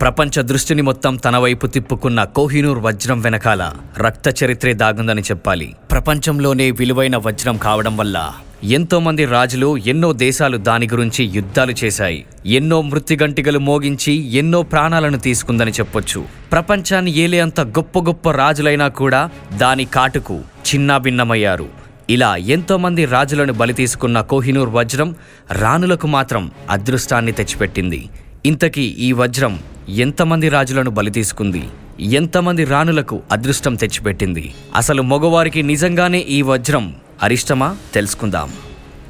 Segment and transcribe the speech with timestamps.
[0.00, 5.74] ప్రపంచ దృష్టిని మొత్తం తన వైపు తిప్పుకున్న కోహినూర్ వజ్రం వెనకాల రక్త చరిత్రే దాగుందని చెప్పాలి.
[5.90, 8.32] ప్రపంచంలోనే విలువైన వజ్రం కావడం వల్ల
[8.64, 12.24] ఎంతోమంది రాజులు ఎన్నో దేశాలు దాని గురించి యుద్ధాలు చేశాయి.
[12.46, 16.24] ఎన్నో మృత్యుగంటికలు మోగించి ఎన్నో ప్రాణాలను తీసుకుందని చెప్పొచ్చు.
[16.52, 21.68] ప్రపంచాన్ని ఏలే అంత గొప్ప గొప్ప రాజులైనా కూడా దాని కాటుకు చిన్నాభిన్నమయ్యారు
[22.10, 25.14] ఇలా ఎంతోమంది రాజులను బలి తీసుకున్న కోహినూర్ వజ్రం
[25.52, 28.08] రాణులకు మాత్రం అదృష్టాన్ని తెచ్చిపెట్టింది.
[28.46, 29.60] ఇంతకీ ఈ వజ్రం
[29.96, 31.62] ఎంతమంది రాజులను బలి తీసుకుంది?
[32.00, 34.54] ఎంతమంది రాణులకు అదృష్టం తెచ్చిపెట్టింది?
[34.74, 37.76] అసలు మగవారికి నిజంగానే ఈ వజ్రం అరిష్టమా?
[37.94, 38.52] తెలుసుకుందాం.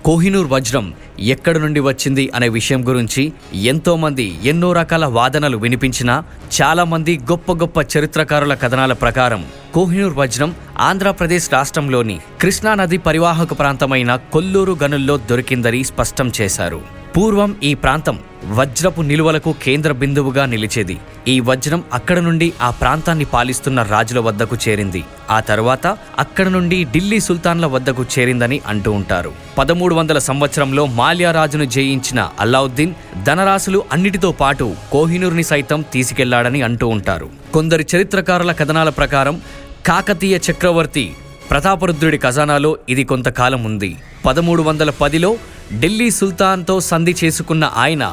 [0.04, 6.24] కోహినూర్ వజ్రం ఎక్కడి నుండి వచ్చింది అనే విషయం గురించి ఎంతోమంది ఎన్నో రకాల వాదనలు వినిపించినా
[6.62, 15.16] చాలామంది గొప్ప గొప్ప చరిత్రకారుల కథనాల ప్రకారం కోహినూర్ వజ్రం ఆంధ్రప్రదేశ్ రాష్ట్రంలోని కృష్ణానది పరివాహక ప్రాంతమైన కొల్లూరు గనుల్లో
[15.16, 16.99] దొరికిందని స్పష్టం చేశారు.
[17.14, 18.16] పూర్వం ఈ ప్రాంతం
[18.56, 20.96] వజ్రపు నిలువలకు కేంద్ర బిందువుగా నిలిచేది.
[21.28, 25.02] ఈ వజ్రం అక్కడ నుండి ఆ ప్రాంతాన్ని పాలిస్తున్న రాజుల వద్దకు చేరింది.
[25.30, 25.86] ఆ తర్వాత
[26.18, 29.32] అక్కడ నుండి ఢిల్లీ సుల్తాన్ల వద్దకు చేరిందని అంటూ ఉంటారు.
[29.58, 32.94] పదమూడు వందల సంవత్సరంలో మాల్యా రాజును జయించిన అల్లావుద్దీన్
[33.26, 37.30] ధనరాశులు అన్నిటితో పాటు కోహినూర్ని సైతం తీసుకెళ్ళాడని అంటూ ఉంటారు.
[37.54, 39.40] కొందరి చరిత్రకారుల కథనాల ప్రకారం
[39.86, 41.06] కాకతీయ చక్రవర్తి
[41.50, 43.96] ప్రతాపరుద్రుడి ఖజానాలో ఇది కొంతకాలం ఉంది.
[44.26, 45.30] పదమూడు వందల పదిలో
[45.78, 48.04] ఢిల్లీ సుల్తాన్తో సంధి చేసుకున్న ఆయన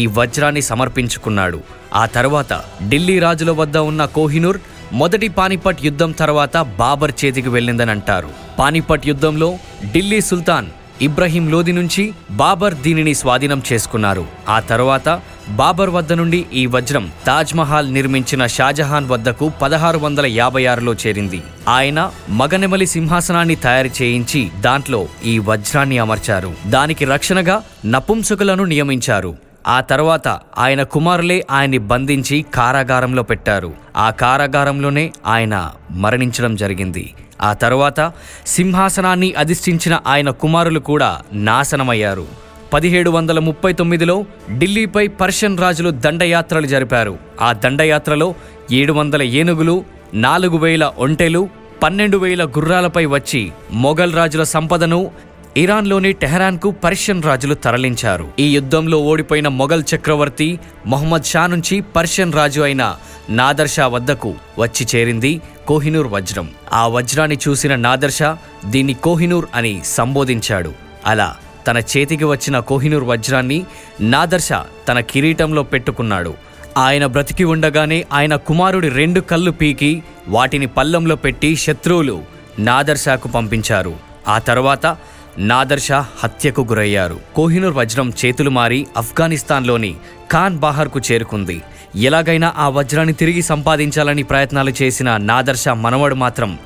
[0.00, 1.58] ఈ వజ్రాన్ని సమర్పించుకున్నాడు.
[1.94, 2.52] ఆ తర్వాత
[2.90, 4.58] ఢిల్లీ రాజుల వద్ద ఉన్న కోహినూర్
[5.00, 9.48] మొదటి పానిపట్ యుద్ధం తర్వాత బాబర్ చేతికి వెళ్ళిందని అంటారు పానిపట్ యుద్ధంలో
[9.92, 10.70] ఢిల్లీ సుల్తాన్
[11.08, 14.24] ఇబ్రహీం లోది నుంచి బాబర్ దీనిని స్వాధీనం చేసుకున్నారు.
[14.48, 15.08] ఆ తర్వాత
[15.48, 21.42] బాబర్ వద్ద నుండి ఈ వజ్రం తాజ్ మహల్ నిర్మించిన షాజహాన్ వద్దకు పదహారు వందల యాభై ఆరులో చేరింది.
[21.68, 26.54] ఆయన మగనెమలి సింహాసనాన్ని తయారు చేయించి దాంట్లో ఈ వజ్రాన్ని అమర్చారు.
[26.66, 29.36] దానికి రక్షణగా నపుంసకులను నియమించారు.
[29.66, 33.72] ఆ తర్వాత ఆయన కుమారులే ఆయన్ని బంధించి కారాగారంలో పెట్టారు.
[33.96, 37.14] ఆ కారాగారంలోనే ఆయన మరణించడం జరిగింది.
[37.42, 38.12] ఆ తర్వాత
[38.46, 42.51] సింహాసనాన్ని అధిష్ఠించిన ఆయన కుమారులు కూడా నాశనమయ్యారు.
[42.72, 44.14] పదిహేడు వందల ముప్పై తొమ్మిదిలో
[44.50, 47.18] ఢిల్లీపై పర్షియన్ రాజులు దండయాత్రలు జరిపారు.
[47.40, 48.34] ఆ దండయాత్రలో
[48.72, 49.84] ఏడు వందల ఏనుగులు
[50.14, 51.42] నాలుగు వేల ఒంటెలు
[51.82, 55.10] పన్నెండు వేల గుర్రాలపై వచ్చి మొఘల్ రాజుల సంపదను
[55.56, 58.26] ఇరాన్లోని టెహరాన్కు పర్షియన్ రాజులు తరలించారు.
[58.38, 62.96] ఈ యుద్ధంలో ఓడిపోయిన మొఘల్ చక్రవర్తి మొహమ్మద్ షా నుంచి పర్షియన్ రాజు అయిన
[63.30, 66.50] నాదర్ షా వద్దకు వచ్చి చేరింది కోహినూర్ వజ్రం.
[66.72, 70.72] ఆ వజ్రాన్ని చూసిన నాదర్ షా దీన్ని కోహినూర్ అని సంబోధించాడు.
[71.06, 71.30] అలా
[71.66, 73.64] తన చేతికి వచ్చిన కోహినూర్ వజ్రాన్ని
[74.00, 74.48] నాదర్శ
[74.88, 76.34] తన కిరీటంలో పెట్టుకున్నాడు.
[76.76, 82.22] ఆయన బ్రతికి ఉండగానే ఆయన కుమారుడి రెండు కళ్ళు పీకి వాటిని పల్లంలో పెట్టి శత్రువులు
[82.58, 83.94] నాదర్షాకు పంపించారు.
[84.28, 84.96] ఆ తర్వాత
[85.38, 87.20] నాదర్షా హత్యకు గురయ్యారు.
[87.34, 89.94] కోహినూర్ వజ్రం చేతులు మారి ఆఫ్ఘనిస్తాన్లోని
[90.32, 91.62] ఖాన్ బాహర్కు చేరుకుంది.
[91.96, 96.58] ఎలాగైనా ఆ వజ్రాన్ని తిరిగి సంపాదించాలని ప్రయత్నాలు చేసిన నాదర్షా మనవడు మాత్రం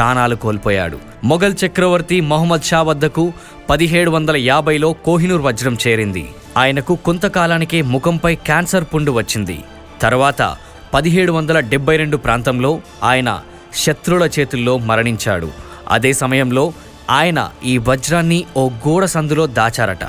[0.00, 0.98] ప్రాణాలు కోల్పోయాడు.
[1.24, 3.32] మొఘల్ చక్రవర్తి మొహమ్మద్ షా వద్దకు
[3.70, 6.34] పదిహేడు వందల యాభైలో కోహినూర్ వజ్రం చేరింది.
[6.56, 9.64] ఆయనకు కొంతకాలానికే ముఖంపై క్యాన్సర్ పుండు వచ్చింది.
[10.02, 10.56] తర్వాత
[10.94, 13.40] పదిహేడు వందల డెబ్బై రెండు ప్రాంతంలో ఆయన
[13.74, 15.48] శత్రుల చేతుల్లో మరణించాడు.
[15.88, 16.72] అదే సమయంలో
[17.10, 20.04] ఆయన ఈ వజ్రాన్ని ఓ గోడ సందులో దాచారట.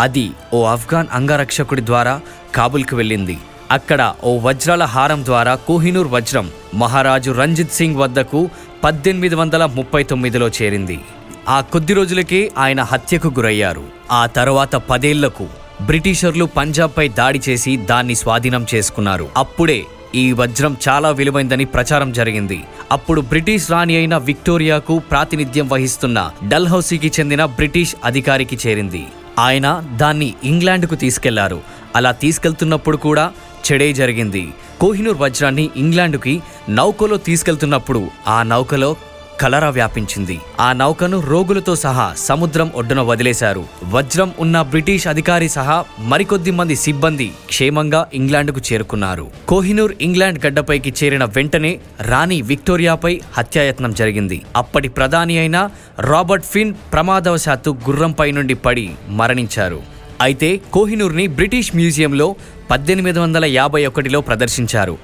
[0.00, 2.20] అది ఓ ఆఫ్ఘాన్ అంగరక్షకుడి ద్వారా
[2.54, 3.38] కాబుల్కి వెళ్ళింది.
[3.70, 8.50] అక్కడ ఓ వజ్రాల హారం ద్వారా కోహినూర్ వజ్రం మహారాజు రంజిత్ సింగ్ వద్దకు
[8.84, 11.00] పద్దెనిమిది వందల ముప్పై తొమ్మిదిలో చేరింది.
[11.48, 13.84] ఆ కొద్ది రోజులకే ఆయన హత్యకు గురయ్యారు.
[14.12, 15.46] ఆ తర్వాత పదేళ్ళకు
[15.82, 19.28] బ్రిటిషర్లు పంజాబ్పై దాడి చేసి దాన్ని స్వాధీనం చేసుకున్నారు.
[19.36, 22.64] అప్పుడే ఈ వజ్రం చాలా విలువైందని ప్రచారం జరిగింది.
[22.92, 29.06] అప్పుడు బ్రిటిష్ రాణి అయిన విక్టోరియాకు ప్రాతినిధ్యం వహిస్తున్న డల్హౌసీకి చెందిన బ్రిటిష్ అధికారికి చేరింది.
[29.38, 31.60] ఆయన దాన్ని ఇంగ్లాండ్కు తీసుకెళ్ళారు.
[31.96, 33.32] అలా తీసుకెళ్తున్నప్పుడు కూడా
[33.72, 34.48] చెడే జరిగింది.
[34.80, 38.96] కోహినూర్ వజ్రాన్ని ఇంగ్లాండుకి నౌకలో తీసుకెళ్తున్నప్పుడు ఆ నౌకలో
[39.40, 40.38] కలరా వ్యాపించింది.
[40.60, 43.64] ఆ నౌకను రోగులతో సహా సముద్రం ఒడ్డున వదిలేశారు.
[43.84, 49.26] వజ్రం ఉన్న బ్రిటిష్ అధికారి సహా మరికొద్ది మంది సిబ్బంది క్షేమంగా ఇంగ్లాండ్కు చేరుకున్నారు.
[49.48, 54.42] కోహినూర్ ఇంగ్లాండ్ గడ్డపైకి చేరిన వెంటనే రాణి విక్టోరియాపై హత్యాయత్నం జరిగింది.
[54.56, 55.68] అప్పటి ప్రధాని అయిన
[56.00, 59.96] రాబర్ట్ ఫిన్ ప్రమాదవశాత్తు గుర్రంపై నుండి పడి మరణించారు.
[60.20, 62.36] అయితే కోహినూర్ని బ్రిటిష్ మ్యూజియంలో
[62.70, 64.98] పద్దెనిమిది వందల యాభై ఒకటిలో ప్రదర్శించారు.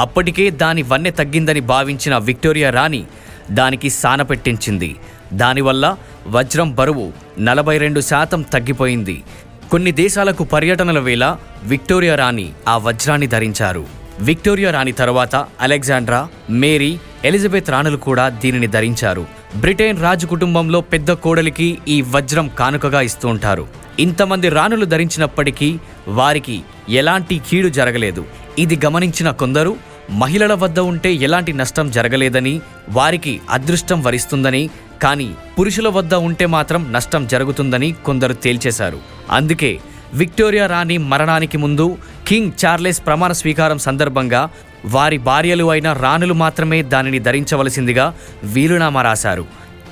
[0.00, 3.04] అప్పటికే దాని వన్నె తగ్గిందని భావించిన విక్టోరియా రాణి
[3.50, 4.96] దానికి సానపెట్టించింది
[5.32, 9.22] దానివల్ల వజ్రం బరువు నలభై రెండు శాతం తగ్గిపోయింది.
[9.70, 13.86] కొన్ని దేశాలకు పర్యటనల వేళ విక్టోరియా రాణి ఆ వజ్రాన్ని ధరించారు.
[14.20, 19.26] విక్టోరియా రాణి తర్వాత అలెగ్జాండ్రా మేరీ ఎలిజబెత్ రాణులు కూడా దీనిని ధరించారు.
[19.56, 23.66] బ్రిటన్ రాజు కుటుంబంలో పెద్ద కోడలికి ఈ వజ్రం కానుకగా ఇస్తూ ఉంటారు.
[23.98, 25.78] ఇంతమంది రాణులు ధరించినప్పటికీ
[26.08, 28.24] వారికి ఎలాంటి కీడు జరగలేదు.
[28.58, 29.76] ఇది గమనించిన కొందరు
[30.10, 34.70] మహిళల వద్ద ఉంటే ఎలాంటి నష్టం జరగలేదని వారికి అదృష్టం వరిస్తుందని
[35.02, 38.98] కానీ పురుషుల వద్ద ఉంటే మాత్రం నష్టం జరుగుతుందని కొందరు తేల్చేశారు.
[39.30, 39.80] అందుకే
[40.14, 41.98] విక్టోరియా రాణి మరణానికి ముందు
[42.28, 44.48] కింగ్ చార్లెస్ ప్రమాణ స్వీకారం సందర్భంగా
[44.84, 48.14] వారి భార్యలు అయిన రాణులు మాత్రమే దానిని ధరించవలసిందిగా
[48.44, 49.44] వీలునామా రాశారు.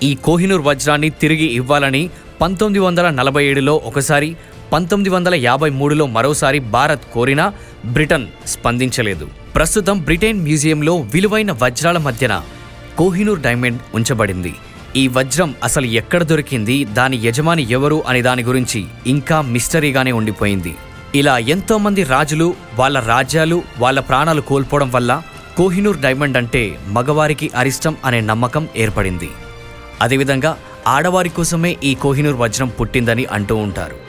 [0.02, 2.10] ఈ కోహినూర్ వజ్రాన్ని తిరిగి ఇవ్వాలని
[2.40, 4.36] పంతొమ్మిది వందల నలభై ఏడులో ఒకసారి
[4.72, 7.52] పంతొమ్మిది వందల యాభై మూడులో మరోసారి భారత్ కోరినా
[7.84, 9.28] బ్రిటన్ స్పందించలేదు.
[9.54, 12.42] ప్రస్తుతం బ్రిటన్ మ్యూజియంలో విలువైన వజ్రాల మధ్యన
[12.98, 14.54] కోహినూర్ డైమండ్ ఉంచబడింది.
[14.96, 16.84] ఈ వజ్రం అసలు ఎక్కడ దొరికింది?
[16.84, 18.04] దాని యజమాని ఎవరు?
[18.06, 20.74] అనే దాని గురించి ఇంకా మిస్టరీగానే ఉండిపోయింది.
[21.14, 25.22] ఇలా ఎంతోమంది రాజులు వాళ్ళ రాజ్యాలు వాళ్ళ ప్రాణాలు కోల్పోవడం వల్ల
[25.56, 29.28] కోహినూర్ డైమండ్ అంటే మగవారికి అరిష్టం అనే నమ్మకం ఏర్పడింది.
[30.02, 34.05] అదేవిధంగా ఆడవారి కోసమే ఈ కోహినూర్ వజ్రం పుట్టిందని అంటూ ఉంటారు.